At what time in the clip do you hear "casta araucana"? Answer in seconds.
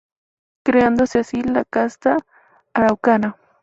1.63-3.35